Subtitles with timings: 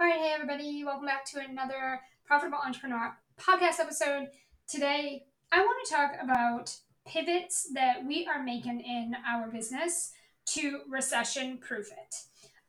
[0.00, 4.28] All right, hey everybody, welcome back to another Profitable Entrepreneur podcast episode.
[4.68, 6.72] Today, I want to talk about
[7.04, 10.12] pivots that we are making in our business
[10.50, 12.14] to recession proof it.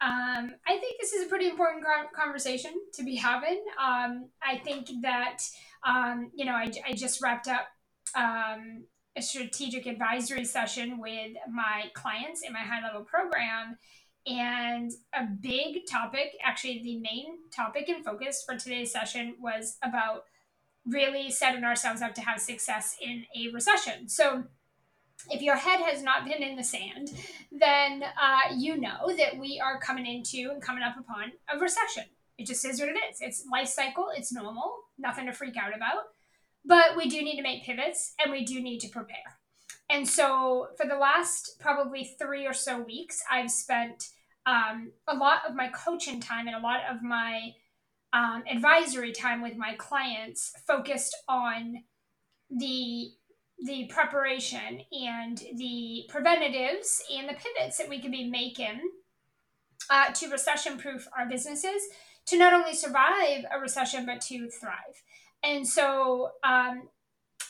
[0.01, 3.63] Um, I think this is a pretty important conversation to be having.
[3.79, 5.43] Um, I think that,
[5.87, 7.67] um, you know, I, I just wrapped up
[8.15, 8.85] um,
[9.15, 13.77] a strategic advisory session with my clients in my high level program
[14.27, 20.23] and a big topic, actually, the main topic and focus for today's session was about
[20.85, 24.07] really setting ourselves up to have success in a recession.
[24.07, 24.43] So,
[25.29, 27.11] if your head has not been in the sand,
[27.51, 32.05] then uh, you know that we are coming into and coming up upon a recession.
[32.37, 33.17] It just is what it is.
[33.19, 36.03] It's life cycle, it's normal, nothing to freak out about.
[36.63, 39.39] But we do need to make pivots and we do need to prepare.
[39.89, 44.09] And so, for the last probably three or so weeks, I've spent
[44.45, 47.53] um, a lot of my coaching time and a lot of my
[48.13, 51.83] um, advisory time with my clients focused on
[52.49, 53.11] the
[53.65, 58.79] the preparation and the preventatives and the pivots that we could be making
[59.89, 61.89] uh, to recession proof our businesses
[62.25, 65.03] to not only survive a recession but to thrive.
[65.43, 66.87] And so um,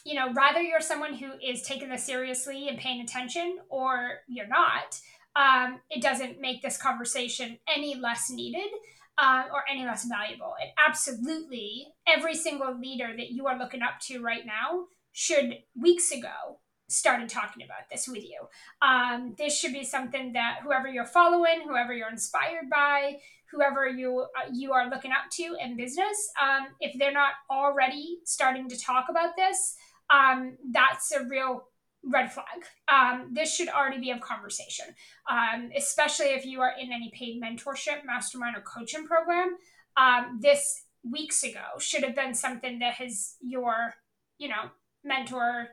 [0.04, 4.48] you know rather you're someone who is taking this seriously and paying attention or you're
[4.48, 5.00] not
[5.40, 8.70] um, it doesn't make this conversation any less needed
[9.18, 10.54] uh, or any less valuable.
[10.62, 16.12] And absolutely, every single leader that you are looking up to right now should weeks
[16.12, 18.48] ago started talking about this with you.
[18.82, 23.20] Um, this should be something that whoever you're following, whoever you're inspired by,
[23.52, 28.20] whoever you uh, you are looking up to in business, um, if they're not already
[28.26, 29.76] starting to talk about this,
[30.10, 31.69] um, that's a real
[32.03, 32.45] red flag.
[32.88, 34.86] Um, this should already be a conversation,
[35.30, 39.58] um, especially if you are in any paid mentorship, mastermind, or coaching program.
[39.97, 43.94] Um, this weeks ago should have been something that has your,
[44.38, 44.72] you know,
[45.03, 45.70] mentor,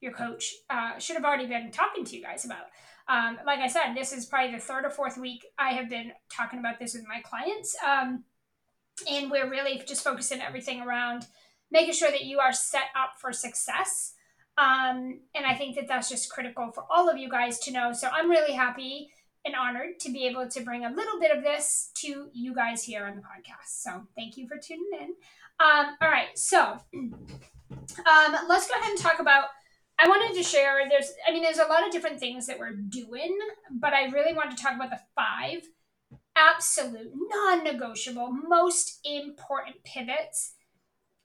[0.00, 2.66] your coach uh, should have already been talking to you guys about.
[3.08, 6.12] Um, like I said, this is probably the third or fourth week I have been
[6.34, 7.76] talking about this with my clients.
[7.84, 8.24] Um,
[9.10, 11.26] and we're really just focusing everything around
[11.70, 14.14] making sure that you are set up for success
[14.60, 17.94] um, and I think that that's just critical for all of you guys to know.
[17.94, 19.10] So I'm really happy
[19.46, 22.84] and honored to be able to bring a little bit of this to you guys
[22.84, 23.82] here on the podcast.
[23.82, 25.14] So thank you for tuning in.
[25.64, 29.44] Um, all right, so um, let's go ahead and talk about.
[29.98, 30.78] I wanted to share.
[30.90, 33.38] There's, I mean, there's a lot of different things that we're doing,
[33.70, 35.62] but I really want to talk about the five
[36.36, 40.52] absolute, non-negotiable, most important pivots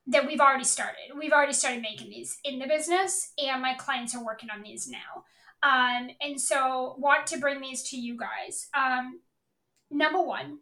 [0.08, 1.18] that we've already started.
[1.18, 4.88] We've already started making these in the business, and my clients are working on these
[4.88, 5.24] now.
[5.64, 8.68] Um, and so, want to bring these to you guys.
[8.76, 9.20] Um,
[9.90, 10.60] number one,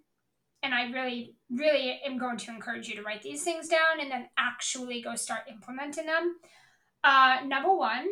[0.62, 4.10] and I really, really am going to encourage you to write these things down and
[4.10, 6.38] then actually go start implementing them.
[7.04, 8.08] Uh, number one,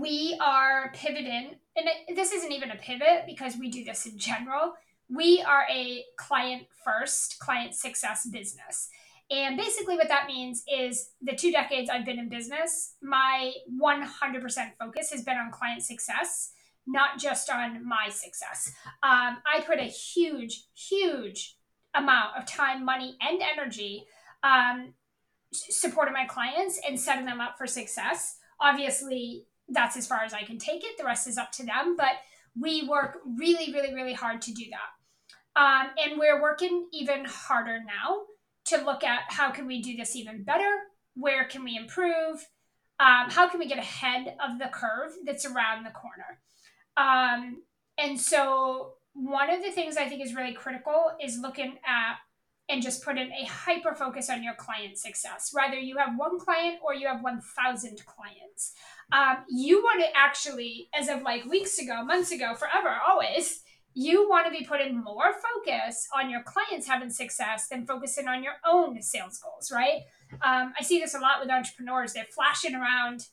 [0.00, 4.74] we are pivoting, and this isn't even a pivot because we do this in general.
[5.08, 8.88] We are a client first, client success business.
[9.32, 14.72] And basically, what that means is the two decades I've been in business, my 100%
[14.78, 16.52] focus has been on client success,
[16.86, 18.70] not just on my success.
[19.02, 21.56] Um, I put a huge, huge
[21.94, 24.04] amount of time, money, and energy
[24.42, 24.92] um,
[25.50, 28.36] supporting my clients and setting them up for success.
[28.60, 30.98] Obviously, that's as far as I can take it.
[30.98, 32.12] The rest is up to them, but
[32.60, 35.58] we work really, really, really hard to do that.
[35.58, 38.24] Um, and we're working even harder now
[38.66, 40.70] to look at how can we do this even better?
[41.14, 42.46] Where can we improve?
[43.00, 46.40] Um, how can we get ahead of the curve that's around the corner?
[46.96, 47.62] Um,
[47.98, 52.16] and so one of the things i think is really critical is looking at
[52.68, 55.50] and just putting a hyper focus on your client success.
[55.52, 58.72] Whether you have one client or you have 1000 clients.
[59.12, 63.62] Um, you want to actually as of like weeks ago months ago forever always
[63.94, 68.42] you want to be putting more focus on your clients having success than focusing on
[68.42, 70.02] your own sales goals, right?
[70.42, 72.12] Um, I see this a lot with entrepreneurs.
[72.12, 73.26] They're flashing around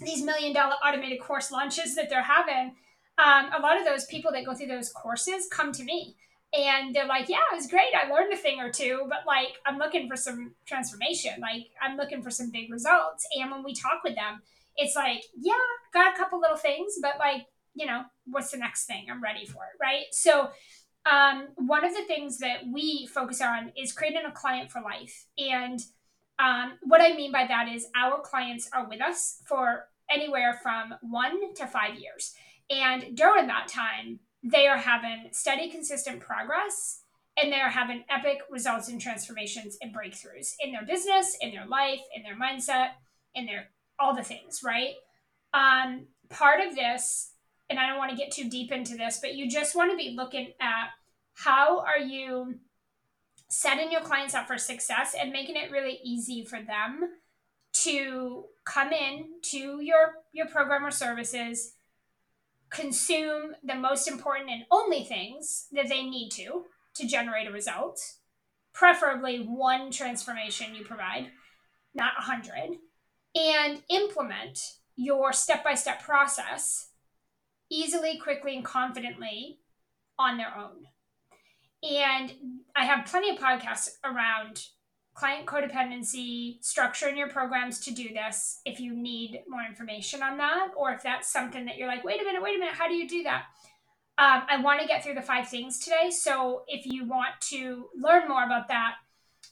[0.00, 2.76] these million dollar automated course launches that they're having.
[3.18, 6.16] Um, a lot of those people that go through those courses come to me
[6.54, 7.92] and they're like, yeah, it was great.
[7.94, 11.32] I learned a thing or two, but like, I'm looking for some transformation.
[11.40, 13.26] Like, I'm looking for some big results.
[13.38, 14.42] And when we talk with them,
[14.76, 15.54] it's like, yeah,
[15.92, 19.06] got a couple little things, but like, you know, what's the next thing?
[19.10, 20.04] I'm ready for it, right?
[20.12, 20.50] So,
[21.04, 25.26] um, one of the things that we focus on is creating a client for life.
[25.36, 25.80] And
[26.38, 30.94] um, what I mean by that is our clients are with us for anywhere from
[31.02, 32.34] one to five years.
[32.70, 37.02] And during that time, they are having steady, consistent progress
[37.36, 42.00] and they're having epic results and transformations and breakthroughs in their business, in their life,
[42.14, 42.90] in their mindset,
[43.34, 44.94] in their all the things, right?
[45.54, 47.31] Um, part of this,
[47.72, 49.96] and I don't want to get too deep into this, but you just want to
[49.96, 50.90] be looking at
[51.32, 52.56] how are you
[53.48, 57.00] setting your clients up for success and making it really easy for them
[57.72, 61.72] to come in to your your program or services
[62.68, 66.64] consume the most important and only things that they need to
[66.94, 67.98] to generate a result
[68.74, 71.28] preferably one transformation you provide
[71.94, 72.76] not a hundred
[73.34, 74.60] and implement
[74.96, 76.91] your step-by-step process
[77.72, 79.58] easily quickly and confidently
[80.18, 80.86] on their own
[81.82, 82.32] and
[82.76, 84.66] I have plenty of podcasts around
[85.14, 90.68] client codependency, structuring your programs to do this if you need more information on that,
[90.76, 92.94] or if that's something that you're like, wait a minute, wait a minute, how do
[92.94, 93.44] you do that?
[94.18, 96.10] Um, I want to get through the five things today.
[96.10, 98.94] So if you want to learn more about that,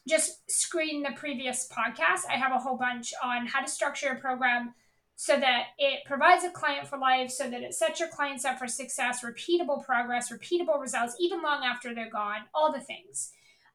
[0.08, 2.20] just screen the previous podcast.
[2.30, 4.74] I have a whole bunch on how to structure a program
[5.22, 8.58] so that it provides a client for life, so that it sets your clients up
[8.58, 13.30] for success, repeatable progress, repeatable results, even long after they're gone, all the things.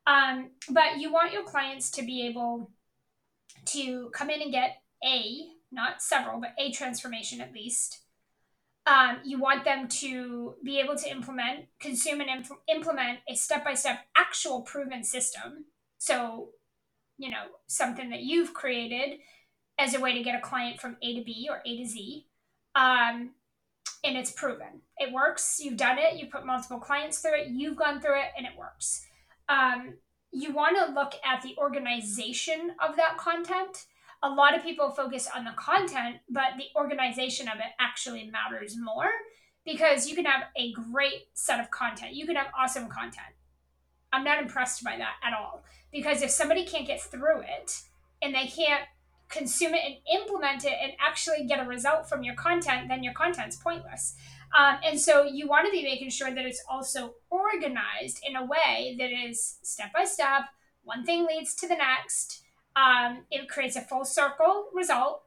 [0.07, 2.71] Um, but you want your clients to be able
[3.65, 8.00] to come in and get a, not several, but a transformation at least.
[8.88, 13.63] Um, you want them to be able to implement, consume, and imp- implement a step
[13.63, 15.65] by step actual proven system.
[16.00, 16.53] So,
[17.19, 19.19] you know, something that you've created
[19.77, 22.25] as a way to get a client from A to B or A to Z.
[22.75, 23.31] Um,
[24.04, 24.81] and it's proven.
[24.98, 25.60] It works.
[25.60, 26.18] You've done it.
[26.18, 27.48] You put multiple clients through it.
[27.50, 29.06] You've gone through it and it works.
[29.50, 29.95] Um,
[30.31, 33.86] you want to look at the organization of that content.
[34.22, 38.75] A lot of people focus on the content, but the organization of it actually matters
[38.77, 39.10] more
[39.66, 42.13] because you can have a great set of content.
[42.13, 43.33] You can have awesome content.
[44.13, 47.81] I'm not impressed by that at all because if somebody can't get through it
[48.22, 48.83] and they can't
[49.30, 53.13] consume it and implement it and actually get a result from your content, then your
[53.13, 54.16] content's pointless.
[54.57, 58.45] Um, and so you want to be making sure that it's also organized in a
[58.45, 60.44] way that is step by step,
[60.83, 62.44] one thing leads to the next.
[62.75, 65.24] Um, it creates a full circle result,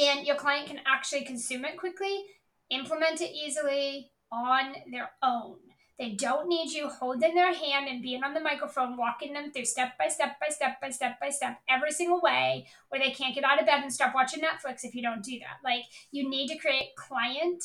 [0.00, 2.24] and your client can actually consume it quickly,
[2.70, 5.58] implement it easily on their own.
[6.00, 9.66] They don't need you holding their hand and being on the microphone, walking them through
[9.66, 13.34] step by step by step by step by step every single way, where they can't
[13.34, 15.58] get out of bed and stop watching Netflix if you don't do that.
[15.62, 17.62] Like you need to create client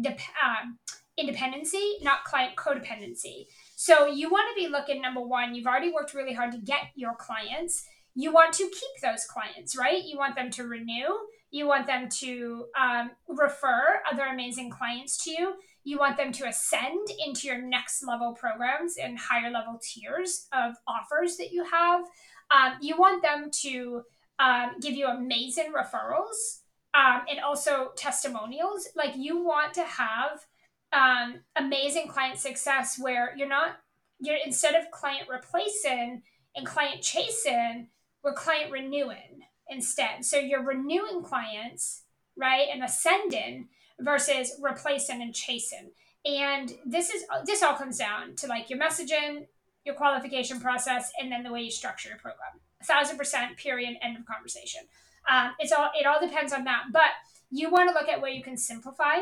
[0.00, 0.78] dep- um,
[1.18, 3.46] independency, not client codependency.
[3.74, 5.52] So you want to be looking number one.
[5.52, 7.84] You've already worked really hard to get your clients.
[8.14, 10.04] You want to keep those clients, right?
[10.04, 11.08] You want them to renew.
[11.50, 16.46] You want them to um, refer other amazing clients to you you want them to
[16.46, 22.04] ascend into your next level programs and higher level tiers of offers that you have.
[22.50, 24.02] Um, you want them to
[24.38, 26.60] um, give you amazing referrals
[26.94, 28.88] um, and also testimonials.
[28.94, 30.46] Like you want to have
[30.92, 33.76] um, amazing client success where you're not
[34.20, 36.22] you're instead of client replacing
[36.54, 37.88] and client chasing,
[38.22, 40.24] we're client renewing instead.
[40.24, 42.04] So you're renewing clients,
[42.36, 43.68] right, and ascending
[44.00, 45.90] versus replacing and chasing.
[46.24, 49.46] And this is this all comes down to like your messaging,
[49.84, 52.60] your qualification process, and then the way you structure your program.
[52.80, 54.82] A thousand percent, period, end of conversation.
[55.30, 56.84] Um, it's all it all depends on that.
[56.92, 57.10] But
[57.50, 59.16] you want to look at where you can simplify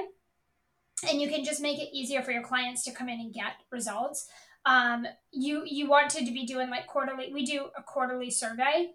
[1.08, 3.52] and you can just make it easier for your clients to come in and get
[3.70, 4.28] results.
[4.66, 7.32] Um, you you want to be doing like quarterly.
[7.32, 8.90] We do a quarterly survey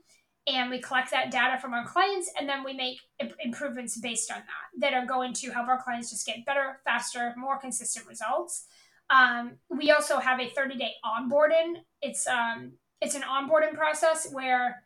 [0.48, 3.00] and we collect that data from our clients and then we make
[3.40, 7.34] improvements based on that that are going to help our clients just get better faster
[7.36, 8.66] more consistent results.
[9.10, 11.75] Um, we also have a 30 day onboarding.
[12.02, 14.84] It's um, it's an onboarding process where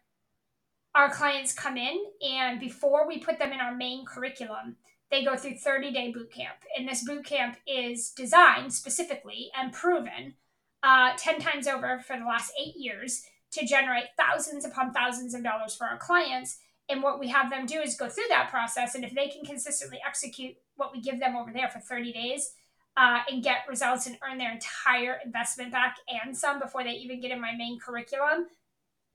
[0.95, 4.75] our clients come in and before we put them in our main curriculum
[5.11, 6.55] they go through 30 day boot camp.
[6.77, 10.35] And this boot camp is designed specifically and proven
[10.83, 15.43] uh, 10 times over for the last eight years to generate thousands upon thousands of
[15.43, 16.59] dollars for our clients.
[16.87, 18.95] And what we have them do is go through that process.
[18.95, 22.53] And if they can consistently execute what we give them over there for 30 days
[22.97, 27.21] uh, and get results and earn their entire investment back and some before they even
[27.21, 28.47] get in my main curriculum,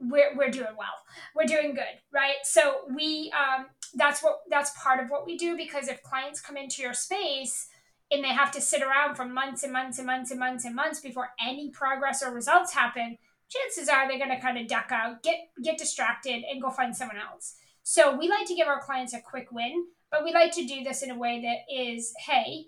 [0.00, 0.95] we're, we're doing well.
[1.35, 2.37] We're doing good, right?
[2.43, 6.57] So we um, that's what that's part of what we do because if clients come
[6.57, 7.69] into your space
[8.11, 10.75] and they have to sit around for months and months and months and months and
[10.75, 14.91] months before any progress or results happen, chances are they're going to kind of duck
[14.91, 17.57] out, get get distracted, and go find someone else.
[17.83, 20.83] So we like to give our clients a quick win, but we like to do
[20.83, 22.67] this in a way that is, hey,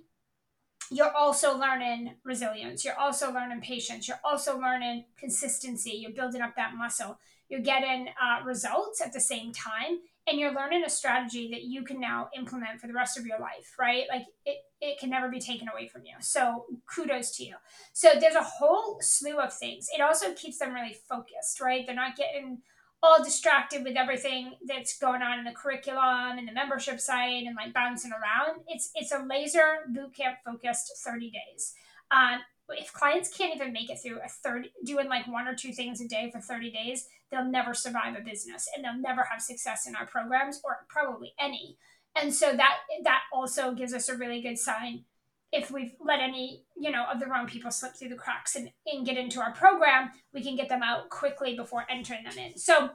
[0.90, 2.84] you're also learning resilience.
[2.84, 4.06] You're also learning patience.
[4.06, 5.92] You're also learning consistency.
[5.92, 7.18] You're building up that muscle.
[7.48, 11.84] You're getting uh, results at the same time, and you're learning a strategy that you
[11.84, 14.04] can now implement for the rest of your life, right?
[14.08, 16.14] Like it, it can never be taken away from you.
[16.20, 17.54] So kudos to you.
[17.92, 19.88] So there's a whole slew of things.
[19.96, 21.86] It also keeps them really focused, right?
[21.86, 22.58] They're not getting
[23.02, 27.54] all distracted with everything that's going on in the curriculum and the membership site and
[27.54, 28.62] like bouncing around.
[28.68, 31.74] It's it's a laser boot camp focused 30 days.
[32.10, 32.40] Um,
[32.70, 36.00] if clients can't even make it through a 30 doing like one or two things
[36.00, 39.86] a day for 30 days, they'll never survive a business and they'll never have success
[39.86, 41.76] in our programs or probably any.
[42.14, 45.04] And so that that also gives us a really good sign
[45.52, 48.70] if we've let any you know of the wrong people slip through the cracks and,
[48.86, 52.56] and get into our program we can get them out quickly before entering them in.
[52.56, 52.90] So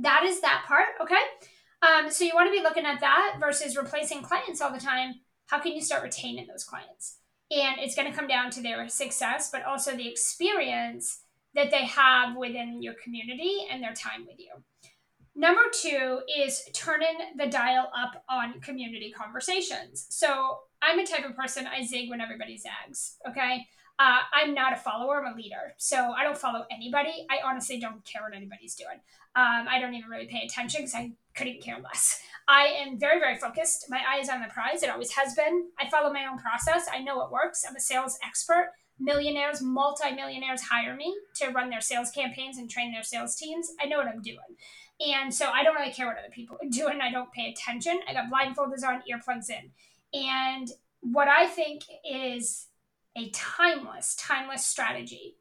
[0.00, 1.22] that is that part okay?
[1.82, 5.14] Um, so you want to be looking at that versus replacing clients all the time.
[5.46, 7.18] How can you start retaining those clients?
[7.50, 11.22] And it's going to come down to their success but also the experience
[11.54, 14.50] that they have within your community and their time with you
[15.38, 20.08] Number two is turning the dial up on community conversations.
[20.10, 23.18] So I'm a type of person, I zig when everybody zags.
[23.28, 23.64] Okay.
[24.00, 25.74] Uh, I'm not a follower, I'm a leader.
[25.76, 27.24] So I don't follow anybody.
[27.30, 28.98] I honestly don't care what anybody's doing.
[29.36, 32.20] Um, I don't even really pay attention because I couldn't care less.
[32.48, 33.86] I am very, very focused.
[33.88, 34.82] My eye is on the prize.
[34.82, 35.68] It always has been.
[35.78, 36.86] I follow my own process.
[36.92, 37.64] I know what works.
[37.68, 38.72] I'm a sales expert.
[39.00, 43.72] Millionaires, multimillionaires hire me to run their sales campaigns and train their sales teams.
[43.80, 44.38] I know what I'm doing.
[45.00, 47.00] And so I don't really care what other people are doing.
[47.00, 48.00] I don't pay attention.
[48.08, 49.70] I got blindfolders on, earplugs in.
[50.18, 50.68] And
[51.00, 52.66] what I think is
[53.16, 55.36] a timeless, timeless strategy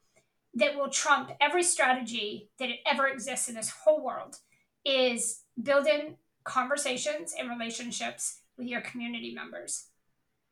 [0.54, 4.38] that will trump every strategy that ever exists in this whole world
[4.86, 9.88] is building conversations and relationships with your community members.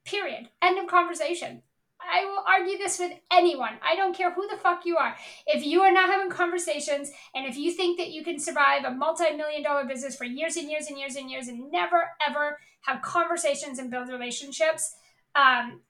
[0.05, 0.49] Period.
[0.61, 1.63] End of conversation.
[2.11, 3.73] I will argue this with anyone.
[3.83, 5.15] I don't care who the fuck you are.
[5.47, 8.91] If you are not having conversations and if you think that you can survive a
[8.91, 12.57] multi million dollar business for years and years and years and years and never ever
[12.81, 14.95] have conversations and build relationships,
[15.35, 15.81] um,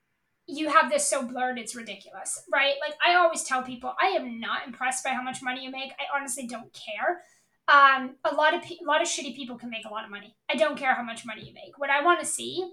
[0.47, 2.75] you have this so blurred it's ridiculous, right?
[2.79, 5.91] Like I always tell people, I am not impressed by how much money you make.
[5.99, 7.21] I honestly don't care.
[7.67, 10.11] Um, a lot of pe- a lot of shitty people can make a lot of
[10.11, 10.35] money.
[10.49, 11.77] I don't care how much money you make.
[11.77, 12.69] What I want to see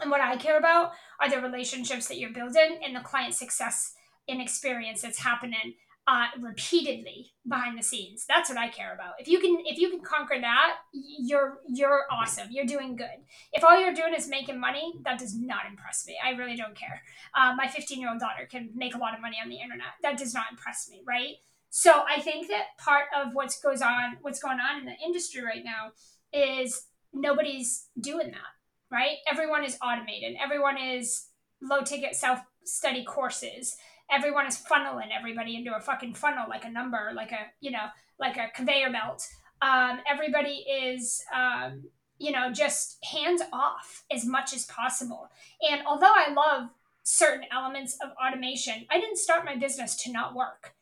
[0.00, 3.94] and what I care about are the relationships that you're building and the client success
[4.28, 5.74] and experience that's happening
[6.06, 8.24] uh, repeatedly behind the scenes.
[8.28, 9.14] That's what I care about.
[9.20, 12.48] If you can, if you can conquer that, you're you're awesome.
[12.50, 13.22] You're doing good.
[13.52, 16.16] If all you're doing is making money, that does not impress me.
[16.24, 17.02] I really don't care.
[17.34, 19.94] Uh, my 15 year old daughter can make a lot of money on the internet.
[20.02, 21.36] That does not impress me, right?
[21.70, 25.42] So I think that part of what's goes on, what's going on in the industry
[25.42, 25.92] right now,
[26.32, 28.51] is nobody's doing that
[28.92, 29.16] right?
[29.28, 30.36] Everyone is automated.
[30.42, 31.28] Everyone is
[31.62, 33.76] low ticket self study courses.
[34.10, 37.86] Everyone is funneling everybody into a fucking funnel, like a number, like a you know,
[38.20, 39.26] like a conveyor belt.
[39.62, 41.84] Um, everybody is, um,
[42.18, 45.28] you know, just hands off as much as possible.
[45.70, 46.70] And although I love
[47.04, 50.74] certain elements of automation, I didn't start my business to not work.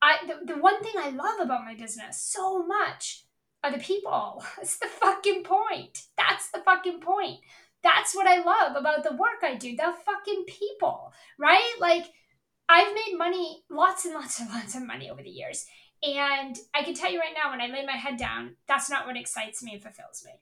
[0.00, 3.24] I the, the one thing I love about my business so much
[3.64, 4.44] are the people.
[4.56, 6.02] That's the fucking point.
[6.16, 7.40] That's the fucking point.
[7.82, 9.76] That's what I love about the work I do.
[9.76, 11.74] The fucking people, right?
[11.80, 12.06] Like,
[12.68, 15.64] I've made money, lots and lots and lots of money over the years.
[16.02, 19.06] And I can tell you right now, when I lay my head down, that's not
[19.06, 20.32] what excites me and fulfills me.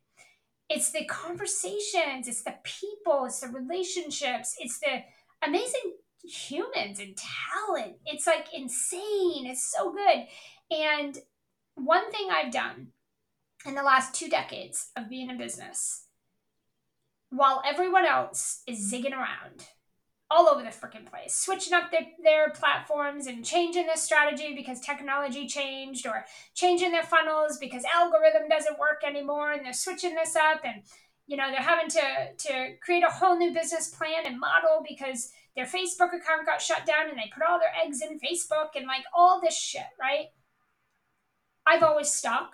[0.68, 5.02] It's the conversations, it's the people, it's the relationships, it's the
[5.42, 5.92] amazing
[6.24, 7.96] humans and talent.
[8.04, 9.46] It's like insane.
[9.46, 10.26] It's so good.
[10.76, 11.18] And
[11.76, 12.88] one thing I've done
[13.66, 16.04] in the last two decades of being in business,
[17.30, 19.66] while everyone else is zigging around
[20.28, 24.80] all over the freaking place, switching up their, their platforms and changing their strategy because
[24.80, 30.34] technology changed, or changing their funnels because algorithm doesn't work anymore, and they're switching this
[30.34, 30.82] up, and
[31.26, 35.30] you know they're having to to create a whole new business plan and model because
[35.56, 38.86] their Facebook account got shut down and they put all their eggs in Facebook and
[38.86, 40.26] like all this shit, right?
[41.66, 42.52] I've always stuck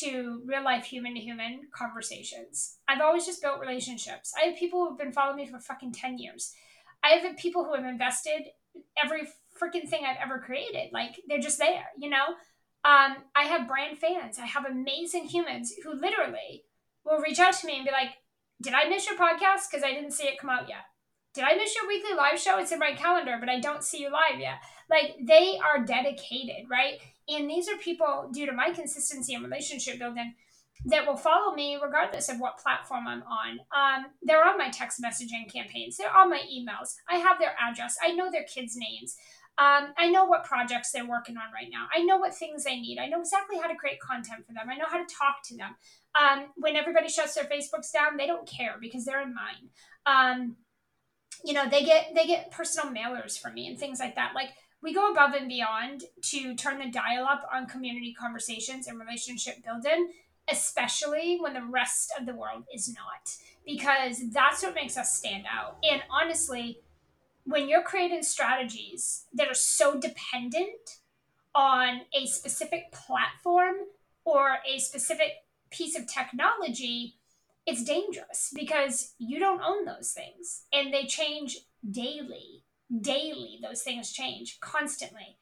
[0.00, 2.78] to real life human to human conversations.
[2.88, 4.32] I've always just built relationships.
[4.36, 6.52] I have people who've been following me for fucking 10 years.
[7.02, 8.48] I have people who have invested
[9.02, 9.28] every
[9.60, 10.92] freaking thing I've ever created.
[10.92, 12.26] Like they're just there, you know?
[12.84, 14.38] Um, I have brand fans.
[14.38, 16.64] I have amazing humans who literally
[17.04, 18.10] will reach out to me and be like,
[18.62, 19.70] Did I miss your podcast?
[19.70, 20.84] Because I didn't see it come out yet.
[21.36, 22.58] Did I miss your weekly live show?
[22.58, 24.54] It's in my calendar, but I don't see you live yet.
[24.88, 26.98] Like they are dedicated, right?
[27.28, 30.34] And these are people, due to my consistency and relationship building,
[30.86, 33.60] that will follow me regardless of what platform I'm on.
[33.76, 36.94] Um, they're on my text messaging campaigns, they're on my emails.
[37.08, 39.16] I have their address, I know their kids' names.
[39.58, 41.86] Um, I know what projects they're working on right now.
[41.94, 42.98] I know what things they need.
[42.98, 44.68] I know exactly how to create content for them.
[44.70, 45.76] I know how to talk to them.
[46.20, 49.70] Um, when everybody shuts their Facebooks down, they don't care because they're in mine.
[51.46, 54.32] You know, they get they get personal mailers from me and things like that.
[54.34, 54.50] Like
[54.82, 59.64] we go above and beyond to turn the dial up on community conversations and relationship
[59.64, 60.10] building,
[60.50, 65.44] especially when the rest of the world is not, because that's what makes us stand
[65.48, 65.76] out.
[65.88, 66.80] And honestly,
[67.44, 70.98] when you're creating strategies that are so dependent
[71.54, 73.76] on a specific platform
[74.24, 77.14] or a specific piece of technology,
[77.66, 81.58] it's dangerous because you don't own those things and they change
[81.90, 82.62] daily.
[83.00, 85.36] Daily, those things change constantly.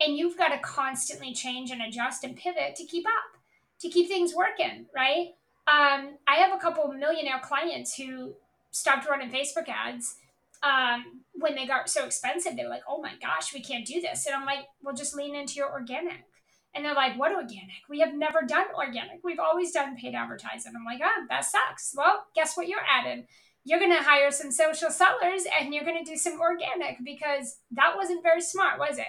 [0.00, 3.40] And you've got to constantly change and adjust and pivot to keep up,
[3.80, 5.28] to keep things working, right?
[5.66, 8.34] Um, I have a couple millionaire clients who
[8.70, 10.16] stopped running Facebook ads
[10.62, 12.56] um, when they got so expensive.
[12.56, 14.26] They were like, oh my gosh, we can't do this.
[14.26, 16.24] And I'm like, well, just lean into your organic.
[16.74, 17.84] And they're like, what organic?
[17.88, 19.20] We have never done organic.
[19.22, 20.72] We've always done paid advertising.
[20.74, 21.94] I'm like, ah, that sucks.
[21.96, 23.26] Well, guess what you're adding?
[23.64, 27.58] You're going to hire some social sellers and you're going to do some organic because
[27.72, 29.06] that wasn't very smart, was it?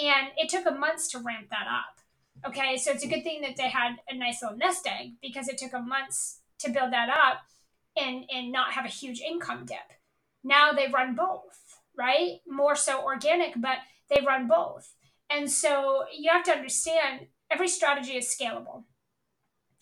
[0.00, 2.00] And it took a months to ramp that up.
[2.46, 5.48] Okay, so it's a good thing that they had a nice little nest egg because
[5.48, 7.42] it took a months to build that up
[7.96, 9.78] and and not have a huge income dip.
[10.42, 12.40] Now they run both, right?
[12.48, 14.94] More so organic, but they run both.
[15.30, 18.84] And so you have to understand every strategy is scalable.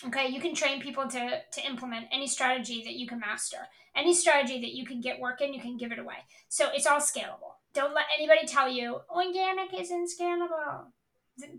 [0.06, 3.56] Okay, you can train people to, to implement any strategy that you can master.
[3.96, 6.18] Any strategy that you can get working, you can give it away.
[6.48, 7.56] So it's all scalable.
[7.74, 10.86] Don't let anybody tell you organic isn't scalable.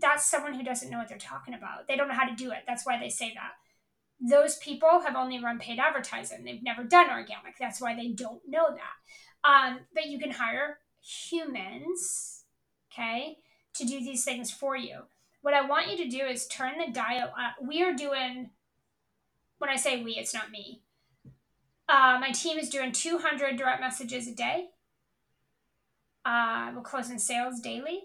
[0.00, 1.86] That's someone who doesn't know what they're talking about.
[1.86, 2.64] They don't know how to do it.
[2.66, 3.52] That's why they say that.
[4.20, 6.44] Those people have only run paid advertising.
[6.44, 7.58] They've never done organic.
[7.58, 9.48] That's why they don't know that.
[9.48, 12.44] Um, but you can hire humans,
[12.92, 13.38] okay,
[13.74, 15.02] to do these things for you.
[15.42, 17.54] What I want you to do is turn the dial up.
[17.62, 18.50] We are doing,
[19.58, 20.82] when I say we, it's not me.
[21.88, 24.68] Uh, my team is doing 200 direct messages a day.
[26.24, 28.04] Uh, we're closing sales daily.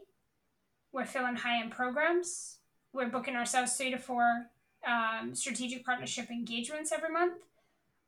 [0.91, 2.57] We're filling high end programs.
[2.93, 4.47] We're booking ourselves three to four
[4.87, 7.41] um, strategic partnership engagements every month.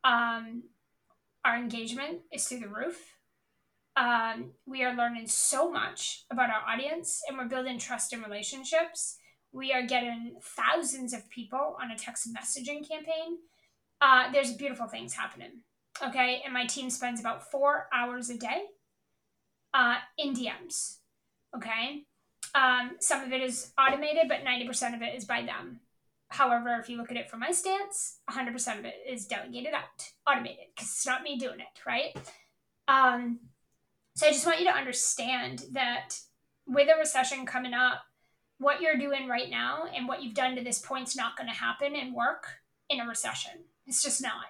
[0.03, 0.63] Um,
[1.43, 3.16] our engagement is through the roof.
[3.97, 9.17] Um, we are learning so much about our audience and we're building trust and relationships.
[9.51, 13.39] We are getting thousands of people on a text messaging campaign.
[13.99, 15.63] Uh, there's beautiful things happening.
[16.05, 16.43] Okay.
[16.45, 18.65] And my team spends about four hours a day
[19.73, 20.97] uh, in DMs.
[21.55, 22.03] Okay.
[22.53, 25.79] Um, some of it is automated, but 90% of it is by them.
[26.29, 30.11] However, if you look at it from my stance, 100% of it is delegated out,
[30.27, 32.15] automated, because it's not me doing it, right?
[32.87, 33.39] Um,
[34.17, 36.15] so I just want you to understand that
[36.65, 38.01] with a recession coming up,
[38.57, 41.47] what you're doing right now and what you've done to this point is not going
[41.47, 42.47] to happen and work
[42.89, 43.51] in a recession.
[43.85, 44.45] It's just not.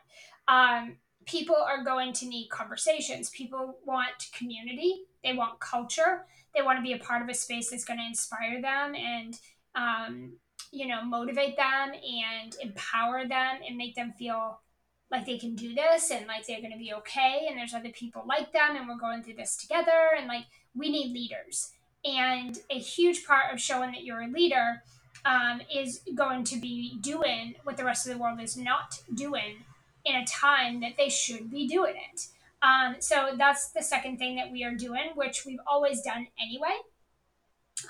[0.47, 3.29] Um, people are going to need conversations.
[3.29, 5.01] People want community.
[5.21, 6.25] They want culture.
[6.55, 9.37] They want to be a part of a space that's going to inspire them and,
[9.75, 10.31] um,
[10.71, 14.61] you know, motivate them and empower them and make them feel
[15.11, 17.89] like they can do this and like they're going to be okay and there's other
[17.89, 21.71] people like them and we're going through this together and like we need leaders.
[22.03, 24.83] And a huge part of showing that you're a leader
[25.25, 29.63] um, is going to be doing what the rest of the world is not doing
[30.05, 32.27] in a time that they should be doing it.
[32.61, 36.75] Um, so that's the second thing that we are doing which we've always done anyway.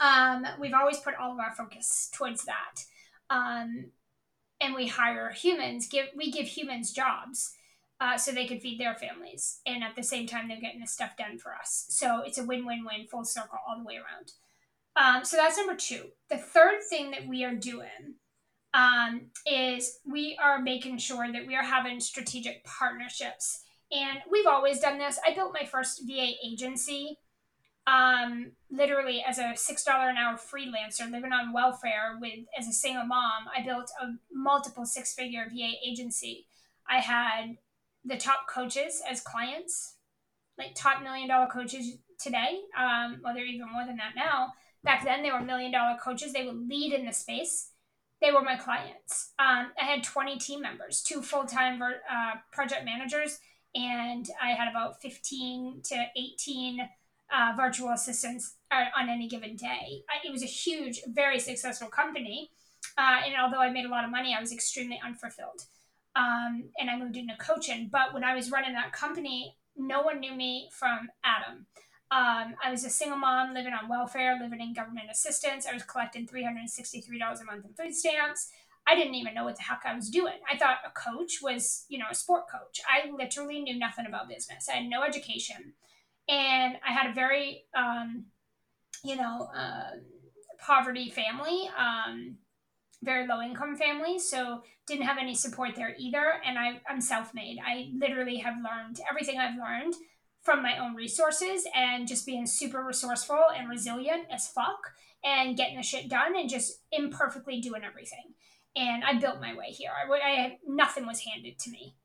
[0.01, 2.84] Um, we've always put all of our focus towards that.
[3.30, 3.91] Um,
[4.62, 7.54] and we hire humans give we give humans jobs
[8.00, 10.88] uh, so they can feed their families and at the same time they're getting the
[10.88, 11.86] stuff done for us.
[11.89, 14.32] So it's a win-win-win full circle all the way around.
[14.96, 16.06] Um, so that's number two.
[16.30, 18.15] The third thing that we are doing
[18.74, 23.63] um, is we are making sure that we are having strategic partnerships.
[23.91, 25.20] And we've always done this.
[25.26, 27.17] I built my first va agency
[27.88, 32.73] um, literally as a six dollar an hour freelancer living on welfare with as a
[32.73, 36.45] single mom i built a multiple six figure va agency.
[36.89, 37.58] I had
[38.06, 39.95] the top coaches as clients
[40.58, 44.54] like top million dollar coaches today um, well they're even more than that now.
[44.84, 46.34] Back then they were million dollar coaches.
[46.34, 47.71] They would lead in the space.
[48.21, 49.34] They were my clients.
[49.39, 53.39] Um, i had 20 team members two full-time uh, project managers
[53.76, 56.89] and i had about 15 to 18
[57.34, 60.04] uh, virtual assistants uh, on any given day.
[60.24, 62.52] It was a huge, very successful company.
[62.98, 65.62] Uh, and although I made a lot of money, I was extremely unfulfilled.
[66.16, 67.90] Um, and I moved into coaching.
[67.92, 71.68] But when I was running that company, no one knew me from Adam.
[72.10, 75.68] Um, I was a single mom living on welfare, living in government assistance.
[75.70, 78.50] I was collecting $363 a month in food stamps.
[78.88, 80.40] I didn't even know what the heck I was doing.
[80.50, 82.80] I thought a coach was, you know, a sport coach.
[82.88, 84.70] I literally knew nothing about business.
[84.70, 85.74] I had no education.
[86.28, 88.26] And I had a very, um,
[89.04, 89.98] you know, uh,
[90.60, 92.38] poverty family, um,
[93.04, 94.20] very low income family.
[94.20, 96.34] So didn't have any support there either.
[96.46, 97.60] And I, I'm self made.
[97.66, 99.94] I literally have learned everything I've learned
[100.44, 104.80] from my own resources and just being super resourceful and resilient as fuck
[105.24, 108.34] and getting the shit done and just imperfectly doing everything.
[108.76, 109.92] And I built my way here.
[109.92, 111.96] I, I nothing was handed to me.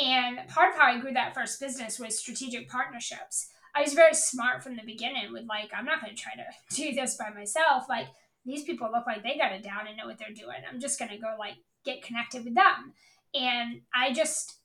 [0.00, 3.50] And part of how I grew that first business was strategic partnerships.
[3.74, 6.44] I was very smart from the beginning with like, I'm not going to try to
[6.74, 7.84] do this by myself.
[7.88, 8.06] Like,
[8.46, 10.56] these people look like they got it down and know what they're doing.
[10.68, 12.94] I'm just going to go like get connected with them.
[13.34, 14.56] And I just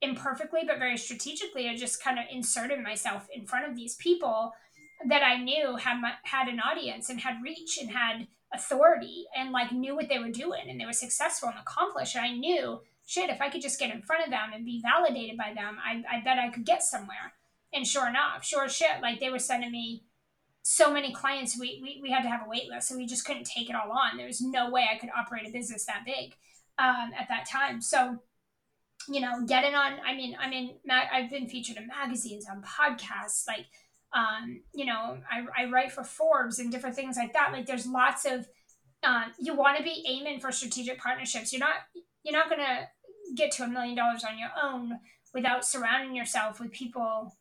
[0.00, 4.52] imperfectly but very strategically I just kind of inserted myself in front of these people
[5.08, 9.50] that I knew had my, had an audience and had reach and had authority and
[9.50, 12.14] like knew what they were doing and they were successful and accomplished.
[12.16, 14.82] And I knew, shit, if I could just get in front of them and be
[14.82, 17.34] validated by them, I, I bet I could get somewhere.
[17.72, 20.04] And sure enough, sure shit, like they were sending me
[20.62, 22.88] so many clients, we, we, we had to have a wait list.
[22.88, 24.16] So we just couldn't take it all on.
[24.16, 26.34] There was no way I could operate a business that big
[26.78, 27.80] um, at that time.
[27.80, 28.20] So
[29.08, 29.94] you know, getting on.
[30.06, 33.66] I mean, I mean, I've been featured in magazines, on podcasts, like,
[34.12, 37.50] um, you know, I, I write for Forbes and different things like that.
[37.52, 38.48] Like, there's lots of.
[39.02, 41.52] Um, you want to be aiming for strategic partnerships.
[41.52, 41.74] You're not.
[42.22, 42.88] You're not gonna
[43.34, 44.98] get to a million dollars on your own
[45.32, 47.36] without surrounding yourself with people.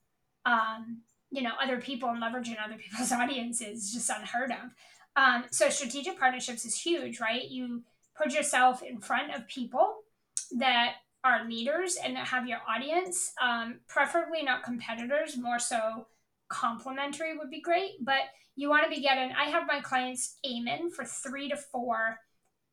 [0.46, 1.02] Um,
[1.32, 4.72] you know, other people and leveraging other people's audiences just unheard of.
[5.16, 7.50] Um, so strategic partnerships is huge, right?
[7.50, 7.84] You
[8.16, 9.96] put yourself in front of people
[10.58, 16.08] that are leaders and that have your audience, um, preferably not competitors, more so
[16.50, 17.92] complementary would be great.
[18.02, 18.22] But
[18.56, 22.20] you want to be getting, I have my clients aiming for three to four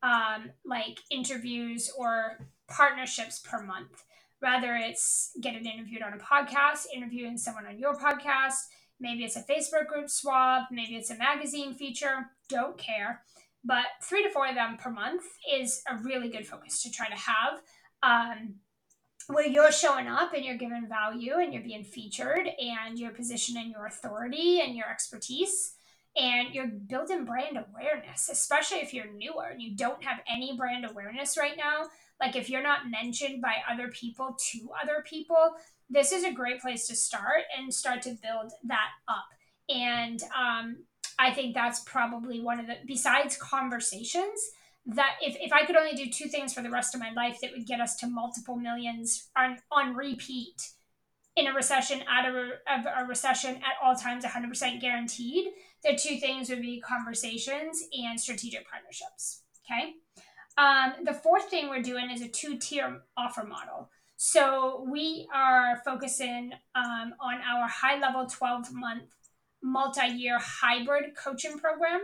[0.03, 2.39] um, like interviews or
[2.71, 4.03] partnerships per month.
[4.41, 8.55] Rather, it's getting interviewed on a podcast, interviewing someone on your podcast.
[8.99, 10.69] Maybe it's a Facebook group swap.
[10.71, 12.31] Maybe it's a magazine feature.
[12.49, 13.21] Don't care.
[13.63, 17.07] But three to four of them per month is a really good focus to try
[17.07, 17.61] to have
[18.01, 18.55] um,
[19.27, 23.71] where you're showing up and you're giving value and you're being featured and you're positioning
[23.71, 25.73] your authority and your expertise
[26.17, 30.85] and you're building brand awareness, especially if you're newer and you don't have any brand
[30.85, 31.85] awareness right now.
[32.21, 35.55] Like if you're not mentioned by other people to other people,
[35.89, 39.25] this is a great place to start and start to build that up.
[39.67, 40.77] And um,
[41.19, 44.39] I think that's probably one of the, besides conversations,
[44.85, 47.39] that if, if I could only do two things for the rest of my life
[47.41, 50.69] that would get us to multiple millions on, on repeat
[51.35, 55.47] in a recession, out of a, of a recession at all times, 100% guaranteed,
[55.83, 59.43] the two things would be conversations and strategic partnerships.
[59.65, 59.93] Okay.
[60.57, 63.89] Um, the fourth thing we're doing is a two tier offer model.
[64.17, 69.09] So we are focusing um, on our high level 12 month
[69.63, 72.01] multi year hybrid coaching program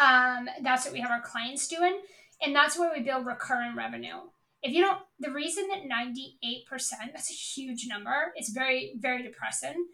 [0.00, 2.00] um, that's what we have our clients doing.
[2.42, 4.16] And that's where we build recurring revenue.
[4.62, 9.86] If you don't, the reason that 98%, that's a huge number, it's very, very depressing.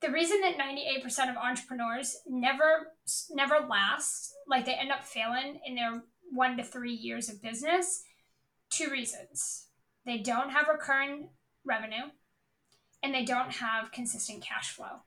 [0.00, 2.92] The reason that 98% of entrepreneurs never,
[3.30, 8.02] never last, like they end up failing in their one to three years of business,
[8.70, 9.66] two reasons.
[10.04, 11.30] They don't have recurring
[11.64, 12.10] revenue
[13.02, 15.02] and they don't have consistent cash flow.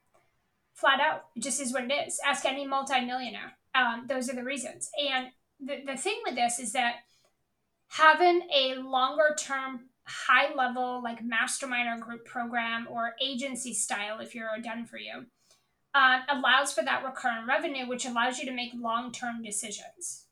[0.74, 2.20] Flat out, just is what it is.
[2.26, 4.90] Ask any multimillionaire um, those are the reasons.
[4.98, 5.28] And
[5.60, 6.96] the, the thing with this is that
[7.90, 14.36] having a longer term, high level, like mastermind or group program or agency style, if
[14.36, 15.26] you're done for you,
[15.94, 20.26] uh, allows for that recurring revenue, which allows you to make long term decisions.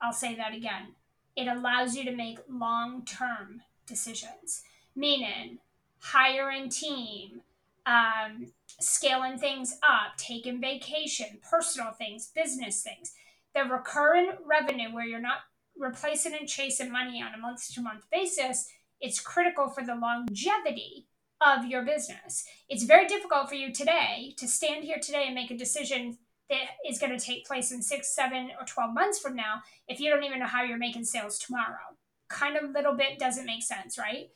[0.00, 0.94] I'll say that again.
[1.36, 4.62] It allows you to make long term decisions,
[4.94, 5.58] meaning
[6.00, 7.42] hiring team,
[7.86, 13.12] um, scaling things up, taking vacation, personal things, business things.
[13.54, 15.38] The recurring revenue, where you're not
[15.76, 18.68] replacing and chasing money on a month to month basis,
[19.00, 21.06] it's critical for the longevity
[21.40, 22.44] of your business.
[22.68, 26.18] It's very difficult for you today to stand here today and make a decision
[26.50, 30.00] that is going to take place in six, seven, or 12 months from now if
[30.00, 31.96] you don't even know how you're making sales tomorrow.
[32.28, 34.30] Kind of little bit doesn't make sense, right?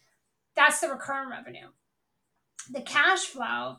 [0.55, 1.69] That's the recurring revenue.
[2.71, 3.79] The cash flow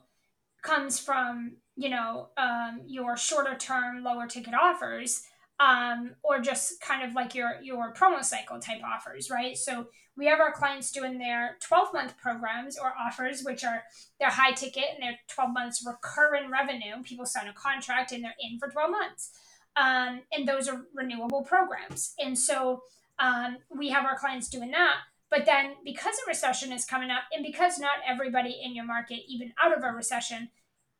[0.61, 5.23] comes from you know um, your shorter term lower ticket offers
[5.59, 9.57] um, or just kind of like your your promo cycle type offers, right?
[9.57, 13.83] So we have our clients doing their 12 month programs or offers, which are
[14.19, 17.01] they're high ticket and they're 12 months recurring revenue.
[17.03, 19.31] People sign a contract and they're in for 12 months.
[19.75, 22.13] Um, and those are renewable programs.
[22.19, 22.83] And so
[23.17, 24.97] um, we have our clients doing that.
[25.31, 29.21] But then because a recession is coming up and because not everybody in your market,
[29.27, 30.49] even out of a recession,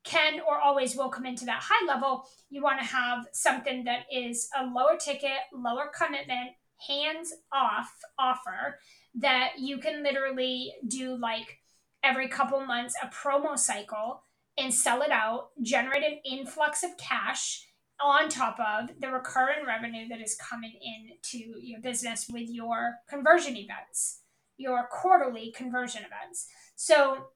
[0.03, 4.05] can or always will come into that high level, you want to have something that
[4.11, 6.51] is a lower ticket, lower commitment,
[6.87, 8.79] hands off offer
[9.15, 11.59] that you can literally do like
[12.03, 14.23] every couple months a promo cycle
[14.57, 17.65] and sell it out, generate an influx of cash
[18.01, 23.55] on top of the recurring revenue that is coming into your business with your conversion
[23.55, 24.21] events,
[24.57, 26.47] your quarterly conversion events.
[26.75, 27.27] So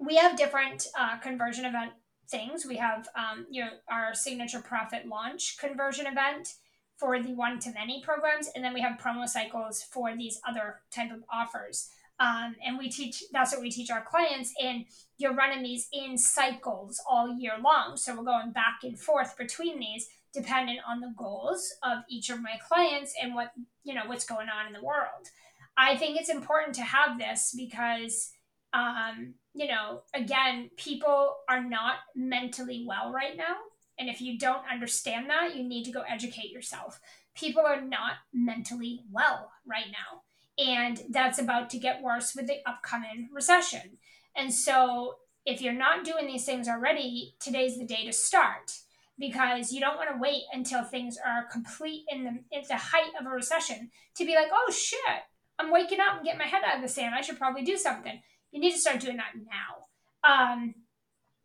[0.00, 1.92] we have different uh, conversion event
[2.30, 2.64] things.
[2.66, 6.54] We have um, your our signature profit launch conversion event
[6.96, 10.80] for the one to many programs, and then we have promo cycles for these other
[10.90, 11.88] type of offers.
[12.18, 14.84] Um, and we teach that's what we teach our clients and
[15.16, 19.80] you're running these in cycles all year long so we're going back and forth between
[19.80, 23.52] these dependent on the goals of each of my clients and what
[23.84, 25.28] you know what's going on in the world
[25.78, 28.32] i think it's important to have this because
[28.74, 33.56] um, you know, again, people are not mentally well right now.
[33.98, 37.00] And if you don't understand that, you need to go educate yourself.
[37.34, 40.22] People are not mentally well right now.
[40.64, 43.98] And that's about to get worse with the upcoming recession.
[44.36, 48.72] And so, if you're not doing these things already, today's the day to start
[49.18, 53.12] because you don't want to wait until things are complete in the, in the height
[53.18, 55.00] of a recession to be like, oh shit,
[55.58, 57.14] I'm waking up and getting my head out of the sand.
[57.14, 58.20] I should probably do something
[58.52, 60.28] you need to start doing that now.
[60.28, 60.74] Um,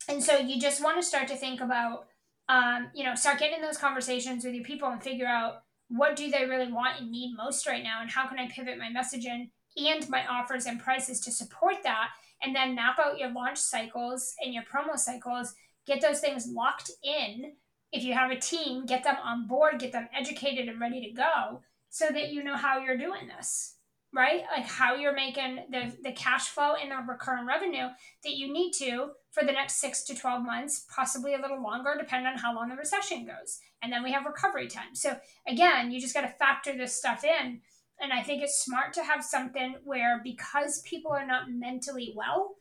[0.07, 2.07] and so you just want to start to think about,
[2.49, 6.29] um, you know, start getting those conversations with your people and figure out what do
[6.29, 9.49] they really want and need most right now, and how can I pivot my messaging
[9.77, 12.09] and my offers and prices to support that,
[12.41, 15.53] and then map out your launch cycles and your promo cycles.
[15.85, 17.53] Get those things locked in.
[17.91, 21.13] If you have a team, get them on board, get them educated and ready to
[21.13, 23.74] go, so that you know how you're doing this
[24.15, 24.43] right?
[24.55, 27.87] Like how you're making the, the cash flow and the recurring revenue
[28.23, 31.95] that you need to for the next six to 12 months, possibly a little longer,
[31.99, 33.59] depending on how long the recession goes.
[33.83, 34.95] And then we have recovery time.
[34.95, 37.59] So again, you just got to factor this stuff in.
[37.99, 42.55] And I think it's smart to have something where because people are not mentally well,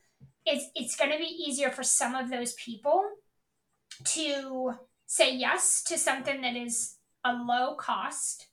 [0.45, 3.05] it's, it's going to be easier for some of those people
[4.05, 4.75] to
[5.07, 8.49] say yes to something that is a low cost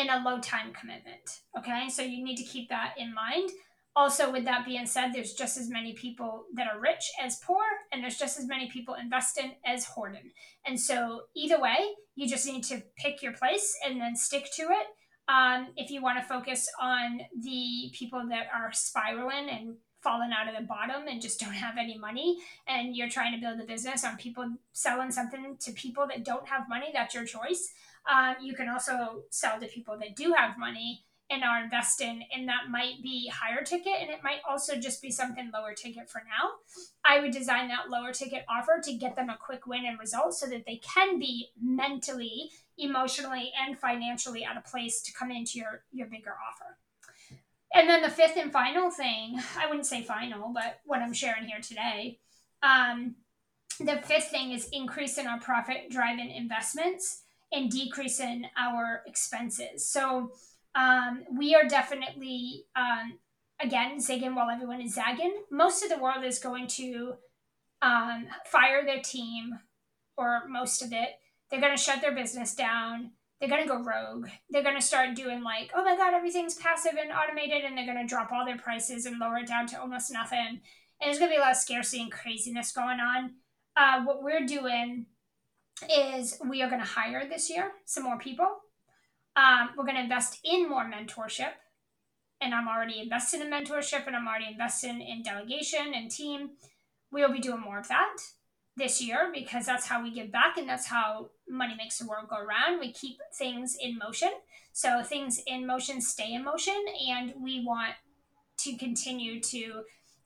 [0.00, 1.40] in a low time commitment.
[1.58, 3.50] Okay, so you need to keep that in mind.
[3.96, 7.62] Also, with that being said, there's just as many people that are rich as poor,
[7.92, 10.30] and there's just as many people investing as hoarding.
[10.64, 11.76] And so, either way,
[12.14, 14.86] you just need to pick your place and then stick to it.
[15.28, 20.48] Um, if you want to focus on the people that are spiraling and falling out
[20.48, 23.64] of the bottom and just don't have any money, and you're trying to build a
[23.64, 27.72] business on people selling something to people that don't have money, that's your choice.
[28.08, 32.48] Um, you can also sell to people that do have money and are investing, and
[32.48, 36.22] that might be higher ticket, and it might also just be something lower ticket for
[36.24, 36.50] now.
[37.04, 40.34] I would design that lower ticket offer to get them a quick win and result
[40.34, 45.58] so that they can be mentally, emotionally, and financially at a place to come into
[45.58, 46.78] your, your bigger offer.
[47.72, 51.44] And then the fifth and final thing, I wouldn't say final, but what I'm sharing
[51.44, 52.18] here today,
[52.64, 53.14] um,
[53.78, 59.88] the fifth thing is increasing our profit driving investments and decreasing our expenses.
[59.88, 60.32] So
[60.74, 63.18] um, we are definitely, um,
[63.60, 65.34] again, zigging while everyone is zagging.
[65.50, 67.14] Most of the world is going to
[67.82, 69.58] um, fire their team,
[70.16, 71.08] or most of it.
[71.50, 73.12] They're going to shut their business down.
[73.40, 74.28] They're going to go rogue.
[74.50, 77.86] They're going to start doing like, oh my God, everything's passive and automated, and they're
[77.86, 80.60] going to drop all their prices and lower it down to almost nothing.
[81.00, 83.32] And there's going to be a lot of scarcity and craziness going on.
[83.76, 85.06] Uh, what we're doing
[85.88, 88.48] is we are going to hire this year some more people.
[89.36, 91.52] Um, we're going to invest in more mentorship.
[92.40, 96.50] And I'm already invested in mentorship and I'm already invested in delegation and team.
[97.12, 98.16] We'll be doing more of that
[98.76, 102.28] this year because that's how we give back and that's how money makes the world
[102.28, 102.80] go around.
[102.80, 104.30] We keep things in motion.
[104.72, 107.94] So things in motion stay in motion, and we want
[108.58, 109.82] to continue to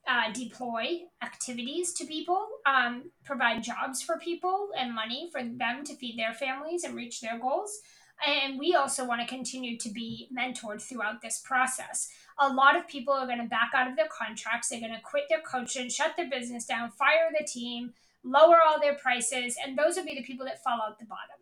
[0.07, 5.97] uh, deploy activities to people, um, provide jobs for people and money for them to
[5.97, 7.81] feed their families and reach their goals.
[8.27, 12.09] And we also want to continue to be mentored throughout this process.
[12.39, 14.69] A lot of people are going to back out of their contracts.
[14.69, 18.81] They're going to quit their coaching, shut their business down, fire the team, lower all
[18.81, 19.57] their prices.
[19.65, 21.41] And those will be the people that fall out the bottom.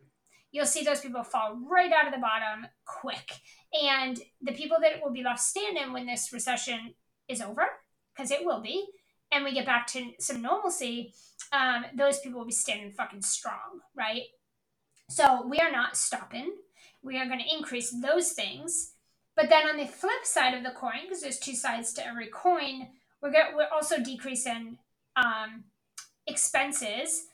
[0.50, 3.40] you'll see those people fall right out of the bottom quick.
[3.82, 6.94] And the people that will be left standing when this recession
[7.28, 7.64] is over,
[8.14, 8.86] because it will be,
[9.30, 11.12] and we get back to some normalcy,
[11.52, 14.22] um, those people will be standing fucking strong, right?
[15.08, 16.52] So we are not stopping.
[17.02, 18.92] We are going to increase those things.
[19.34, 22.28] But then on the flip side of the coin, because there's two sides to every
[22.28, 22.88] coin,
[23.22, 24.78] we're get, we're also decreasing
[25.16, 25.64] um,
[26.26, 27.24] expenses.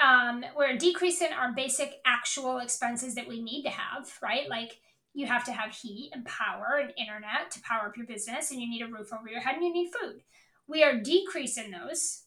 [0.00, 4.48] Um, we're decreasing our basic actual expenses that we need to have, right?
[4.48, 4.78] Like
[5.18, 8.60] you have to have heat and power and internet to power up your business, and
[8.60, 10.20] you need a roof over your head and you need food.
[10.68, 12.22] We are decreasing those.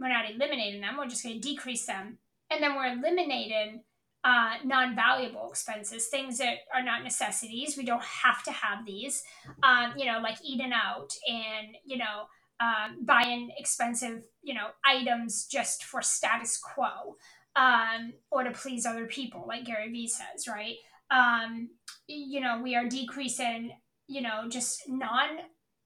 [0.00, 2.16] We're not eliminating them, we're just going to decrease them.
[2.50, 3.82] And then we're eliminating
[4.24, 7.76] uh, non valuable expenses, things that are not necessities.
[7.76, 9.22] We don't have to have these,
[9.62, 12.24] um, you know, like eating out and, you know,
[12.60, 17.16] um, buying expensive, you know, items just for status quo
[17.56, 20.76] um, or to please other people, like Gary Vee says, right?
[21.12, 21.68] Um,
[22.06, 23.72] you know, we are decreasing,
[24.08, 25.28] you know, just non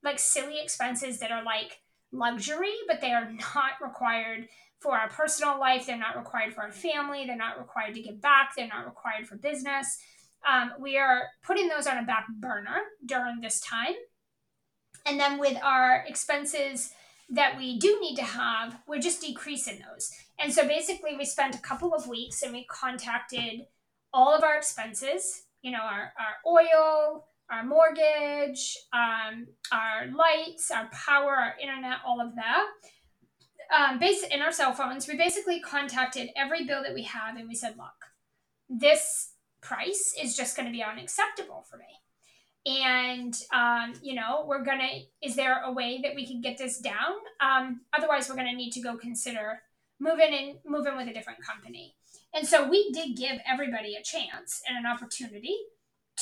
[0.02, 1.80] like silly expenses that are like
[2.12, 4.48] luxury, but they are not required
[4.80, 5.86] for our personal life.
[5.86, 7.26] They're not required for our family.
[7.26, 8.52] They're not required to give back.
[8.56, 9.98] They're not required for business.
[10.48, 13.94] Um, we are putting those on a back burner during this time.
[15.04, 16.92] And then with our expenses
[17.30, 20.10] that we do need to have, we're just decreasing those.
[20.38, 23.62] And so basically, we spent a couple of weeks and we contacted
[24.16, 30.88] all of our expenses, you know, our, our oil, our mortgage, um, our lights, our
[30.90, 32.64] power, our internet, all of that
[33.74, 37.48] um, basic in our cell phones, we basically contacted every bill that we have and
[37.48, 38.10] we said, look,
[38.68, 41.84] this price is just going to be unacceptable for me.
[42.66, 46.78] And, um, you know, we're to, is there a way that we can get this
[46.78, 47.12] down?
[47.40, 49.60] Um, otherwise, we're to need to go consider
[50.00, 51.94] moving in, moving with a different company.
[52.36, 55.56] And so we did give everybody a chance and an opportunity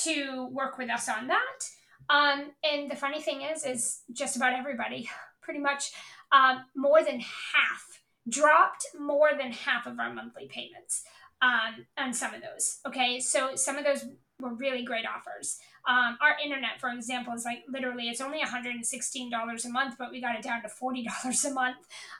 [0.03, 1.69] to work with us on that.
[2.09, 5.09] Um, and the funny thing is, is just about everybody
[5.41, 5.91] pretty much
[6.31, 11.03] um, more than half dropped more than half of our monthly payments
[11.41, 12.79] um, on some of those.
[12.87, 14.05] Okay, so some of those
[14.41, 15.59] were really great offers.
[15.87, 20.21] Um, our internet, for example, is like literally it's only $116 a month, but we
[20.21, 21.77] got it down to $40 a month.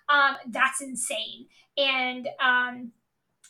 [0.08, 1.48] Um, that's insane.
[1.78, 2.92] And um,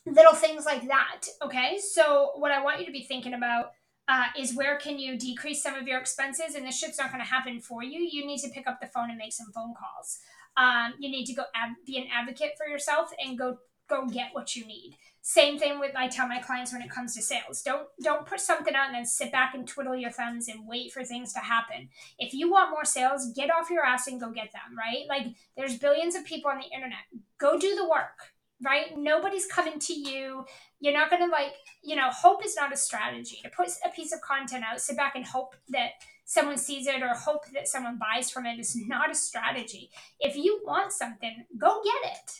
[0.05, 1.27] little things like that.
[1.41, 3.71] Okay, so what I want you to be thinking about
[4.07, 6.55] uh, is where can you decrease some of your expenses?
[6.55, 7.99] And this shit's not going to happen for you.
[7.99, 10.19] You need to pick up the phone and make some phone calls.
[10.57, 14.29] Um, you need to go ab- be an advocate for yourself and go go get
[14.33, 14.97] what you need.
[15.21, 17.61] Same thing with i tell my clients when it comes to sales.
[17.61, 20.91] Don't don't put something out and then sit back and twiddle your thumbs and wait
[20.91, 21.89] for things to happen.
[22.19, 25.05] If you want more sales get off your ass and go get them right?
[25.09, 27.05] Like there's billions of people on the internet.
[27.37, 28.97] Go do the work right?
[28.97, 30.45] Nobody's coming to you.
[30.79, 33.39] You're not going to like, you know, hope is not a strategy.
[33.43, 35.91] To put a piece of content out, sit back and hope that
[36.25, 39.91] someone sees it or hope that someone buys from it is not a strategy.
[40.19, 42.31] If you want something, go get it.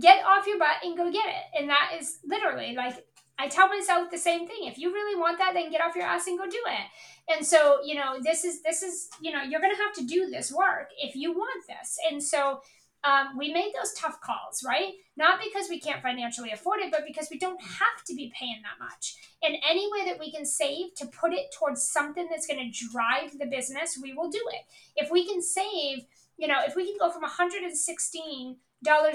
[0.00, 1.58] Get off your butt and go get it.
[1.58, 3.04] And that is literally like
[3.40, 4.64] I tell myself the same thing.
[4.64, 7.34] If you really want that, then get off your ass and go do it.
[7.34, 10.28] And so, you know, this is this is, you know, you're gonna have to do
[10.28, 11.96] this work if you want this.
[12.10, 12.60] And so
[13.04, 14.94] um, we made those tough calls, right?
[15.16, 18.60] Not because we can't financially afford it, but because we don't have to be paying
[18.62, 19.16] that much.
[19.42, 22.88] And any way that we can save to put it towards something that's going to
[22.92, 24.62] drive the business, we will do it.
[24.96, 26.06] If we can save,
[26.36, 28.56] you know, if we can go from $116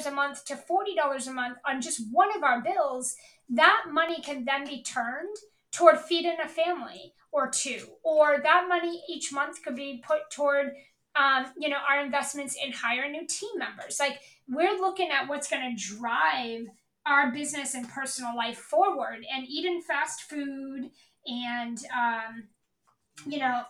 [0.07, 3.15] a month to $40 a month on just one of our bills,
[3.49, 5.35] that money can then be turned
[5.71, 7.87] toward feeding a family or two.
[8.03, 10.73] Or that money each month could be put toward
[11.15, 13.97] um, you know, our investments in hire new team members.
[13.99, 16.67] Like we're looking at what's going to drive
[17.05, 20.89] our business and personal life forward and eating fast food
[21.27, 22.43] and, um,
[23.25, 23.63] you know,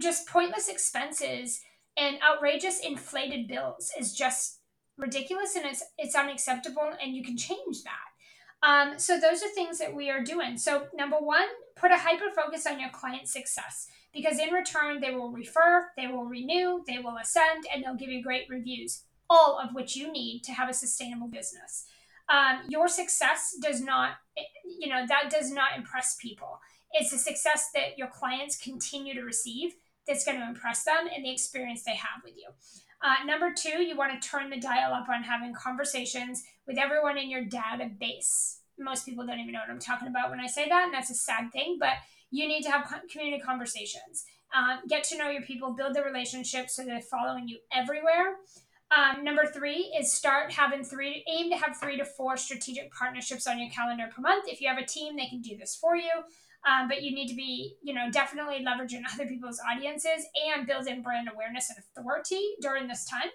[0.00, 1.60] just pointless expenses
[1.96, 4.60] and outrageous inflated bills is just
[4.96, 8.66] ridiculous and it's, it's unacceptable and you can change that.
[8.66, 10.56] Um, so those are things that we are doing.
[10.56, 11.46] So number one,
[11.76, 16.06] put a hyper focus on your client success because in return they will refer, they
[16.06, 20.10] will renew, they will ascend, and they'll give you great reviews, all of which you
[20.10, 21.84] need to have a sustainable business.
[22.28, 24.12] Um, your success does not,
[24.64, 26.60] you know, that does not impress people.
[26.92, 29.74] It's the success that your clients continue to receive
[30.06, 32.48] that's going to impress them and the experience they have with you.
[33.02, 37.18] Uh, number two, you want to turn the dial up on having conversations with everyone
[37.18, 38.58] in your database.
[38.78, 41.10] Most people don't even know what I'm talking about when I say that, and that's
[41.10, 41.92] a sad thing, but
[42.34, 44.24] you need to have community conversations.
[44.52, 48.36] Um, get to know your people, build the relationships so they're following you everywhere.
[48.90, 53.46] Um, number three is start having three, aim to have three to four strategic partnerships
[53.46, 54.48] on your calendar per month.
[54.48, 56.10] If you have a team, they can do this for you.
[56.68, 61.02] Um, but you need to be, you know, definitely leveraging other people's audiences and building
[61.02, 63.30] brand awareness and authority during this time.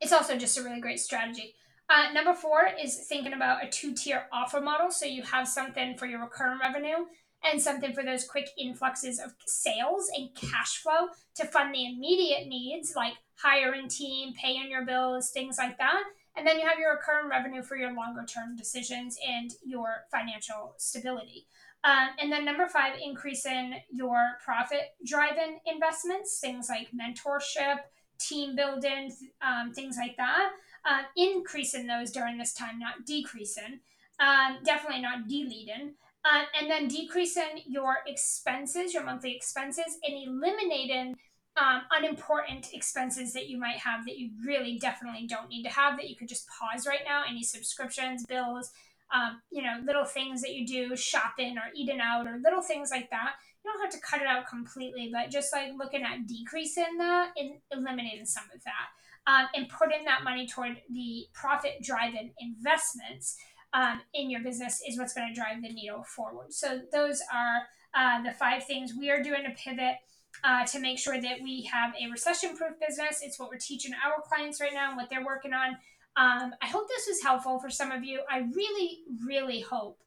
[0.00, 1.54] It's also just a really great strategy.
[1.88, 4.90] Uh, number four is thinking about a two tier offer model.
[4.90, 7.06] So you have something for your recurring revenue
[7.44, 12.48] and something for those quick influxes of sales and cash flow to fund the immediate
[12.48, 16.02] needs like hiring team, paying your bills, things like that.
[16.36, 20.74] And then you have your recurring revenue for your longer term decisions and your financial
[20.78, 21.46] stability.
[21.84, 27.78] Um, and then number five, increasing your profit driven investments, things like mentorship,
[28.18, 29.12] team building,
[29.42, 30.50] um, things like that.
[30.84, 33.80] Uh, increasing those during this time, not decreasing.
[34.20, 35.94] Um, definitely not deleting.
[36.28, 41.16] Uh, and then decreasing your expenses, your monthly expenses, and eliminating
[41.56, 45.96] um, unimportant expenses that you might have that you really definitely don't need to have
[45.96, 47.22] that you could just pause right now.
[47.28, 48.70] Any subscriptions, bills,
[49.12, 52.90] um, you know, little things that you do, shopping or eating out, or little things
[52.90, 53.34] like that.
[53.64, 57.32] You don't have to cut it out completely, but just like looking at decreasing that
[57.36, 59.32] and eliminating some of that.
[59.32, 63.36] Um, and putting that money toward the profit driven investments
[63.72, 66.52] um, in your business is what's going to drive the needle forward.
[66.52, 67.62] So, those are
[67.94, 69.96] uh, the five things we are doing to pivot.
[70.44, 73.20] Uh, to make sure that we have a recession proof business.
[73.22, 75.70] It's what we're teaching our clients right now and what they're working on.
[76.16, 78.20] Um, I hope this was helpful for some of you.
[78.30, 80.00] I really, really hope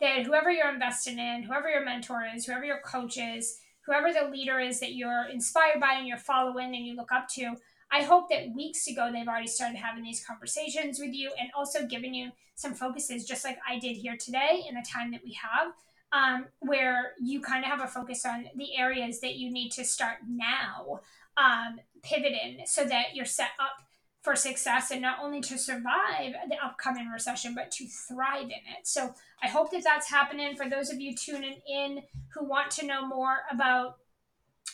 [0.00, 4.30] that whoever you're investing in, whoever your mentor is, whoever your coach is, whoever the
[4.30, 7.54] leader is that you're inspired by and you're following and you look up to,
[7.90, 11.86] I hope that weeks ago they've already started having these conversations with you and also
[11.86, 15.38] giving you some focuses, just like I did here today in the time that we
[15.40, 15.72] have,
[16.12, 19.84] um, where you kind of have a focus on the areas that you need to
[19.84, 21.00] start now
[21.36, 23.82] um, pivoting so that you're set up
[24.22, 28.84] for success and not only to survive the upcoming recession, but to thrive in it.
[28.84, 32.02] So I hope that that's happening for those of you tuning in
[32.34, 33.96] who want to know more about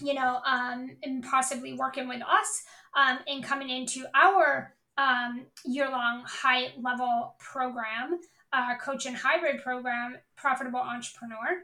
[0.00, 2.64] you know, um, and possibly working with us
[2.94, 8.20] um, coming into our um, year long high level program,
[8.52, 11.62] uh, coach and hybrid program, Profitable Entrepreneur.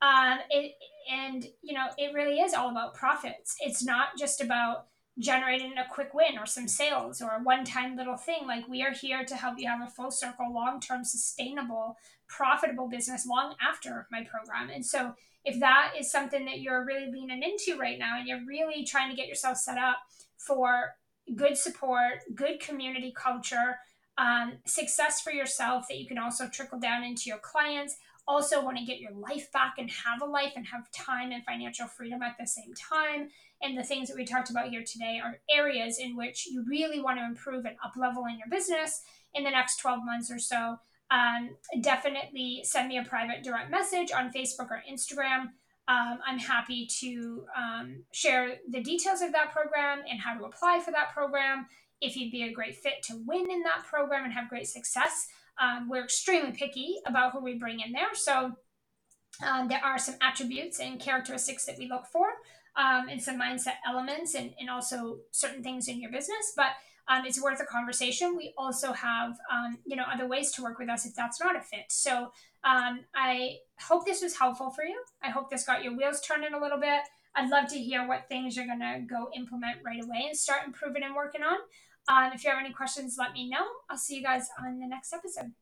[0.00, 0.74] Um, it,
[1.10, 3.56] and, you know, it really is all about profits.
[3.60, 4.86] It's not just about
[5.18, 8.46] generating a quick win or some sales or a one time little thing.
[8.46, 11.96] Like, we are here to help you have a full circle, long term, sustainable,
[12.26, 14.70] profitable business long after my program.
[14.70, 15.14] And so,
[15.44, 19.10] if that is something that you're really leaning into right now and you're really trying
[19.10, 19.96] to get yourself set up
[20.46, 20.94] for
[21.34, 23.78] good support, good community culture,
[24.18, 27.96] um, success for yourself that you can also trickle down into your clients,
[28.28, 31.44] also want to get your life back and have a life and have time and
[31.44, 33.28] financial freedom at the same time.
[33.62, 37.00] And the things that we talked about here today are areas in which you really
[37.00, 39.02] want to improve and up level in your business
[39.34, 40.78] in the next 12 months or so
[41.12, 45.50] um, definitely send me a private direct message on Facebook or Instagram.
[45.92, 50.80] Um, I'm happy to um, share the details of that program and how to apply
[50.84, 51.66] for that program.
[52.00, 55.14] If you'd be a great fit to win in that program and have great success,
[55.60, 58.14] um, we're extremely picky about who we bring in there.
[58.14, 58.34] So
[59.46, 62.26] um, there are some attributes and characteristics that we look for,
[62.76, 66.54] um, and some mindset elements, and, and also certain things in your business.
[66.56, 66.72] But
[67.08, 68.36] um, it's worth a conversation.
[68.36, 71.56] We also have, um, you know, other ways to work with us if that's not
[71.56, 71.86] a fit.
[71.90, 72.32] So
[72.64, 75.02] um, I hope this was helpful for you.
[75.22, 77.00] I hope this got your wheels turning a little bit.
[77.34, 80.66] I'd love to hear what things you're going to go implement right away and start
[80.66, 81.58] improving and working on.
[82.08, 83.64] Um, if you have any questions, let me know.
[83.88, 85.52] I'll see you guys on the next episode.